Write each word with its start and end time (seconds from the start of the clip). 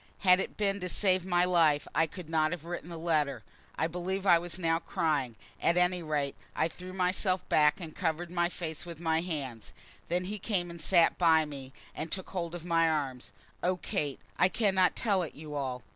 Had 0.21 0.39
it 0.39 0.57
been 0.57 0.79
to 0.79 0.89
save 0.89 1.23
my 1.27 1.45
life 1.45 1.87
I 1.93 2.07
could 2.07 2.27
not 2.27 2.49
have 2.51 2.65
written 2.65 2.89
the 2.89 2.97
letter. 2.97 3.43
I 3.75 3.85
believe 3.85 4.25
I 4.25 4.39
was 4.39 4.57
now 4.57 4.79
crying, 4.79 5.35
at 5.61 5.77
any 5.77 6.01
rate 6.01 6.35
I 6.55 6.69
threw 6.69 6.91
myself 6.91 7.47
back 7.49 7.79
and 7.79 7.95
covered 7.95 8.31
my 8.31 8.49
face 8.49 8.83
with 8.83 8.99
my 8.99 9.21
hands. 9.21 9.73
Then 10.09 10.23
he 10.23 10.39
came 10.39 10.71
and 10.71 10.81
sat 10.81 11.19
by 11.19 11.45
me, 11.45 11.71
and 11.93 12.11
took 12.11 12.31
hold 12.31 12.55
of 12.55 12.65
my 12.65 12.89
arms. 12.89 13.31
Oh, 13.61 13.77
Kate; 13.77 14.19
I 14.39 14.49
cannot 14.49 14.95
tell 14.95 15.21
it 15.21 15.35
you 15.35 15.53
all. 15.53 15.83